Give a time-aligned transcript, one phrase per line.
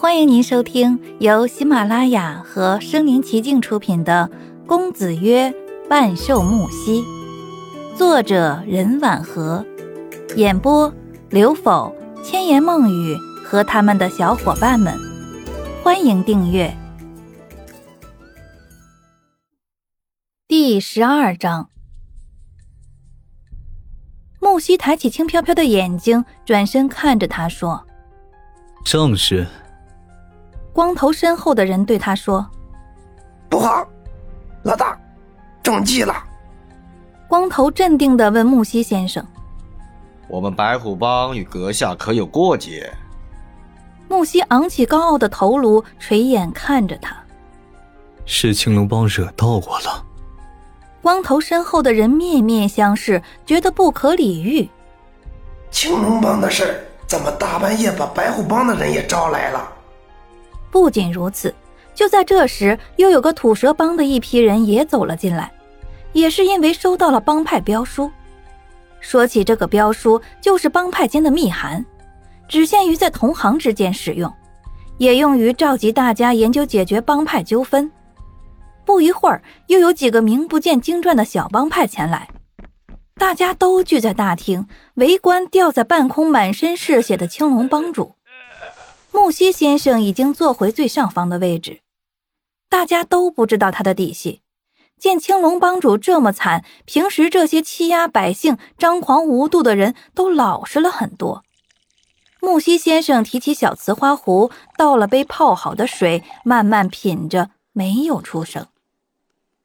[0.00, 4.30] 欢迎您收听由喜马拉雅和声临其境出品的
[4.64, 5.52] 《公子曰
[5.90, 7.02] 万寿木兮》，
[7.96, 9.66] 作者任婉和，
[10.36, 10.94] 演播
[11.30, 11.92] 刘否、
[12.22, 14.96] 千言梦语和他们的小伙伴们。
[15.82, 16.72] 欢迎订阅。
[20.46, 21.70] 第十二章，
[24.38, 27.84] 木兮抬起轻飘飘的眼睛，转身看着他说
[28.86, 29.44] ：“正是。”
[30.78, 32.48] 光头身后的人对他说
[33.50, 33.84] ：“不好，
[34.62, 34.96] 老大，
[35.60, 36.14] 中计了。”
[37.26, 39.26] 光头镇定的问木西先生
[40.30, 42.88] ：“我们白虎帮与阁下可有过节？”
[44.06, 47.16] 木西昂起高傲的头颅，垂眼看着他
[48.24, 50.04] ：“是青龙帮惹到我了。”
[51.02, 54.70] 光头身后的人面面相视，觉得不可理喻。
[55.72, 59.72] 青龙帮的事怎么大半夜把白虎帮的人也招来了？
[60.70, 61.54] 不仅如此，
[61.94, 65.50] 就在这时，又有个土蛇帮的一批人也走了进来，
[66.12, 68.10] 也是因为收到了帮派标书。
[69.00, 71.84] 说起这个标书，就是帮派间的密函，
[72.48, 74.32] 只限于在同行之间使用，
[74.98, 77.90] 也用于召集大家研究解决帮派纠纷。
[78.84, 82.28] 不一会儿，又有几个名不见经传的小帮派前来，
[83.16, 88.14] 大家都聚在大厅，围观吊在半空、满身是血的青龙帮主。
[89.10, 91.80] 木西先生已经坐回最上方的位置，
[92.68, 94.42] 大家都不知道他的底细。
[94.98, 101.44] 见青龙帮主这么惨，平时这些欺压百姓、张狂无度的人都老实了很多。
[102.40, 108.66] 木西先生提起小瓷花壶，倒了杯泡好的水，慢慢品着，没有出声。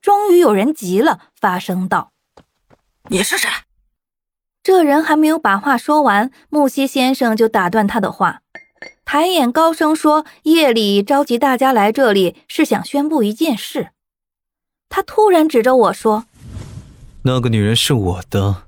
[0.00, 2.12] 终于有人急了，发声道
[3.08, 3.48] ：“你是谁？”
[4.62, 8.42] 这人还没有把话说完，木西先生就打断他的话。
[9.04, 13.90] 抬眼高声说：“夜里召集大家来这里，是想宣布一件事。”
[14.88, 16.24] 他突然指着我说
[17.24, 18.62] ：“那个女人是我的。”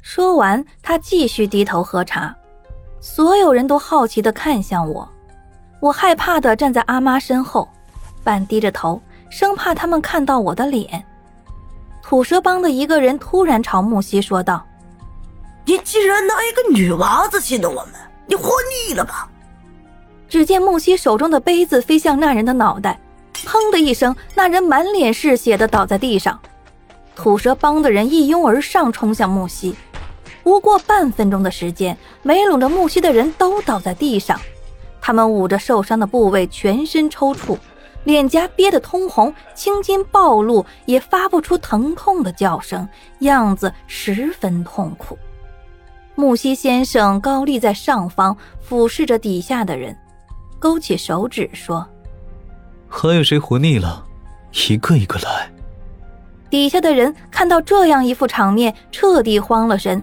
[0.00, 2.34] 说完，他继续低头喝茶。
[3.00, 5.08] 所有人都好奇的看向我，
[5.80, 7.68] 我害怕的站在阿妈身后，
[8.22, 11.04] 半低着头，生怕他们看到我的脸。
[12.02, 14.66] 土蛇帮的一个人突然朝木西说道
[15.66, 17.94] ：“你竟然拿一个女娃子戏弄我们，
[18.26, 18.50] 你活
[18.88, 19.28] 腻了吧？”
[20.32, 22.98] 只见木西手中的杯子飞向那人的脑袋，
[23.34, 26.40] 砰的一声，那人满脸是血的倒在地上。
[27.14, 29.76] 土蛇帮的人一拥而上，冲向木西。
[30.42, 34.40] 不过半分钟的时间，围拢着木西的人都倒在地上，
[35.02, 37.58] 他们捂着受伤的部位，全身抽搐，
[38.04, 42.88] 脸颊憋得通红，青筋暴露，也发不出疼痛的叫声，
[43.18, 45.18] 样子十分痛苦。
[46.14, 49.94] 木西先生高立在上方，俯视着底下的人。
[50.62, 51.84] 勾起手指说
[52.88, 54.04] ：“还有谁活腻了？
[54.68, 55.50] 一个一个来。”
[56.48, 60.00] 底下的人看到这样一副场面，彻底慌了神。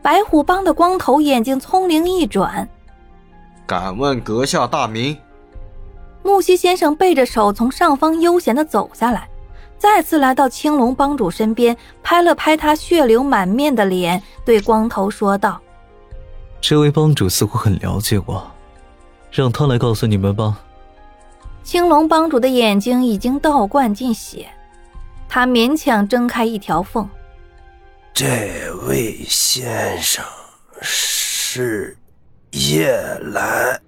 [0.00, 2.68] 白虎帮的光头眼睛聪灵一转
[3.66, 5.16] ：“敢问阁下大名？”
[6.22, 9.28] 木西先生背着手从上方悠闲的走下来，
[9.78, 15.60] 再次来到青龙帮主身边，拍了拍他血流满面的脸，对光头说道
[16.62, 18.48] ：“这位帮主似乎很了解我。”
[19.30, 20.58] 让他来告诉你们吧。
[21.62, 24.48] 青龙帮主的眼睛已经倒灌进血，
[25.28, 27.08] 他勉强睁开一条缝。
[28.14, 30.24] 这位先生
[30.80, 31.96] 是
[32.52, 32.90] 叶
[33.32, 33.80] 兰。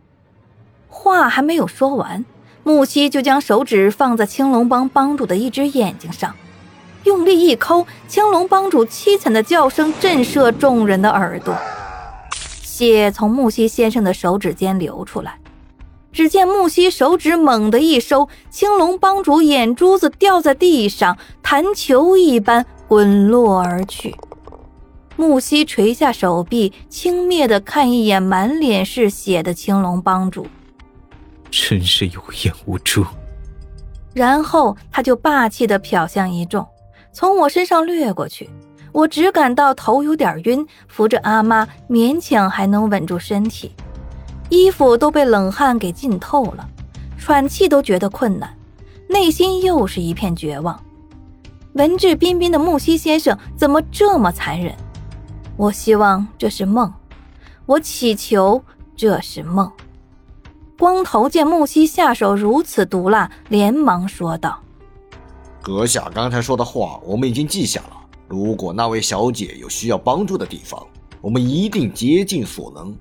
[0.88, 2.24] 话还没有说完，
[2.62, 6.34] 木西就将手指放在青龙帮帮主的一只眼睛上，
[7.04, 11.56] 用力一抠，青龙帮主凄惨的叫声震慑众人的耳朵。
[12.80, 15.38] 血从木西先生的手指间流出来，
[16.12, 24.16] 只见木西手指猛地一收，青龙帮主眼珠子掉在地上，弹球一般滚落而去。
[25.16, 30.46] 木西垂下手臂，轻蔑地看一眼满脸是血的青龙帮主，
[31.50, 33.04] 真是有眼无珠。
[34.14, 36.66] 然后他就霸气地瞟向一众，
[37.12, 38.48] 从我身上掠过去。
[38.92, 43.72] 我只感到头有点晕，扶着阿妈，勉强还能稳住身体，
[44.48, 46.68] 衣服都被冷汗给浸透了，
[47.18, 48.56] 喘气都觉得困难，
[49.08, 50.82] 内心又是一片绝望。
[51.74, 54.74] 文质彬彬的木西先生怎么这么残忍？
[55.56, 56.92] 我希望这是梦，
[57.66, 58.62] 我祈求
[58.96, 59.70] 这是梦。
[60.76, 64.58] 光头见木西下手如此毒辣，连忙说道
[65.62, 67.96] ：“阁下刚才说的话，我们已经记下了。”
[68.30, 70.86] 如果那位小姐有需要帮助的地方，
[71.20, 72.96] 我们一定竭尽所能。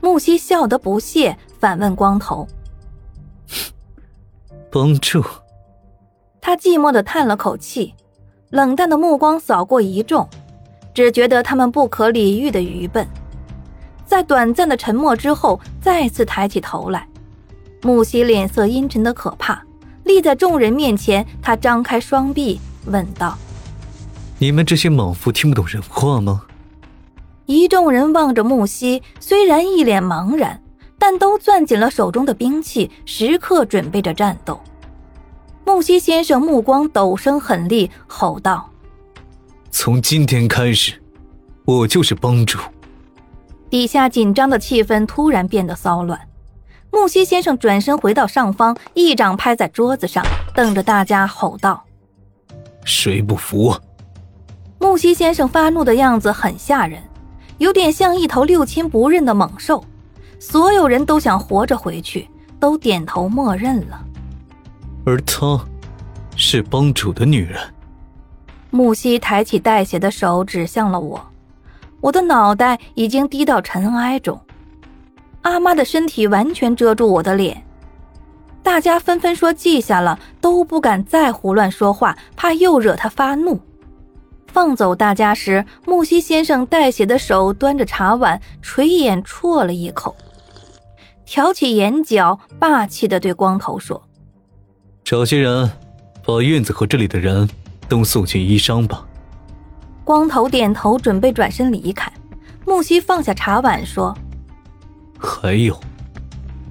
[0.00, 2.44] 木西笑得不屑，反问光头
[4.72, 5.22] ：“帮助？”
[6.42, 7.94] 他寂寞的叹了口气，
[8.50, 10.28] 冷淡的目光扫过一众，
[10.92, 13.06] 只觉得他们不可理喻的愚笨。
[14.04, 17.08] 在短暂的沉默之后，再次抬起头来。
[17.82, 19.64] 木西脸色阴沉的可怕，
[20.02, 23.38] 立在众人面前，他张开双臂问道
[24.44, 26.42] ：“你们这些莽夫听不懂人话吗？”
[27.46, 30.62] 一众人望着木西，虽然一脸茫然，
[30.98, 34.60] 但都攥紧了手中的兵器，时刻准备着战斗。
[35.64, 38.68] 木西先生目光陡生狠厉，吼道
[39.72, 41.02] ：“从今天开始，
[41.64, 42.58] 我就是帮主。”
[43.70, 46.20] 底下紧张的气氛突然变得骚乱。
[46.90, 50.22] 木西先生转身回到上方，一掌拍在桌子上，
[50.54, 51.82] 瞪着大家吼道
[52.84, 53.74] ：“谁不服？”
[54.84, 57.02] 木西先生发怒的样子很吓人，
[57.56, 59.82] 有点像一头六亲不认的猛兽。
[60.38, 62.28] 所有人都想活着回去，
[62.60, 64.04] 都点头默认了。
[65.06, 65.58] 而她，
[66.36, 67.58] 是帮主的女人。
[68.68, 71.18] 木西抬起带血的手指向了我，
[72.02, 74.38] 我的脑袋已经低到尘埃中。
[75.40, 77.64] 阿妈的身体完全遮住我的脸，
[78.62, 83.58] 大家纷纷说记下了，都不敢再胡乱说话，怕又惹她发怒。
[84.54, 90.14] 放走大家时，木西先生带血的手端着茶碗，垂眼啜了一口，
[91.26, 94.00] 挑起眼角，霸气的对光头说
[95.02, 95.68] ：“找些人，
[96.24, 97.50] 把院子和这里的人
[97.88, 99.04] 都送进医伤吧。”
[100.04, 102.12] 光头点头，准备转身离开。
[102.64, 104.16] 木西放下茶碗说。
[105.18, 105.76] 还有，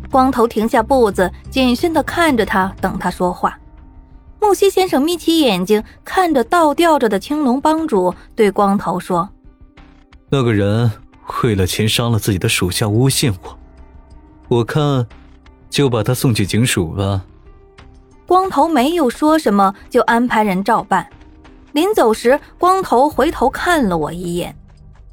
[0.10, 3.60] 光头停下步子，谨慎的看着他，等他说话。
[4.44, 9.30] 木西先生眯起眼睛，看着倒吊着的青龙帮主，对光头说
[10.30, 10.92] ：“那个人
[11.42, 13.57] 为了钱伤了自己的属下，诬陷我。
[14.50, 15.07] 我看，
[15.69, 17.24] 就把他送去警署吧。”
[18.28, 21.07] 光头没有说什么，就安排人照办。
[21.72, 24.54] 临走时，光头回头看了我一眼，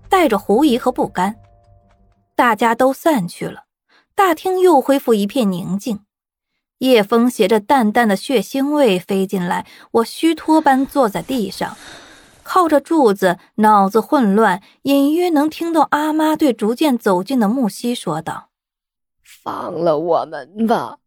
[0.09, 1.37] 带着狐疑和不甘。
[2.35, 3.62] 大家都散去了，
[4.17, 6.00] 大厅又恢复一片宁静。
[6.81, 11.77] 夜风携着淡淡的血腥味飞进来，我虚脱般坐在地上，
[12.43, 18.49] 靠着柱子，脑子混乱，隐约能听到阿妈对逐渐走近的木西说道
[19.23, 20.99] ：“放了我们吧。”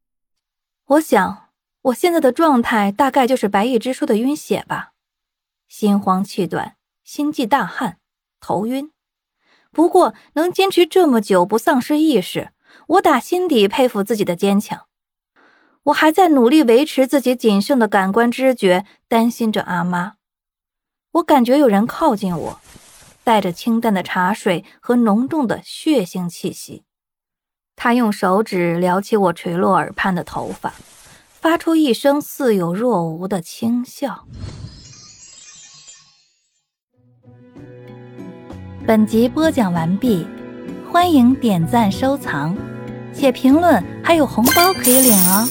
[0.86, 1.50] 我想，
[1.82, 4.92] 我现在的状态大概就是白玉之书的晕血吧，
[5.68, 7.98] 心慌气短，心悸大汗，
[8.40, 8.92] 头晕。
[9.72, 12.52] 不过能坚持这么久不丧失意识，
[12.86, 14.86] 我打心底佩服自己的坚强。
[15.84, 20.14] 我还在努力维持自己仅剩的感官知觉，担心着阿妈。
[21.14, 22.60] 我感觉有人靠近我，
[23.24, 26.84] 带着清淡的茶水和浓重的血腥气息。
[27.76, 30.74] 他用手指撩起我垂落耳畔的头发，
[31.28, 34.26] 发出一声似有若无的轻笑。
[38.88, 40.26] 本集播讲完毕，
[40.90, 42.56] 欢迎点赞收藏，
[43.12, 45.48] 写评论还有红包可以领哦。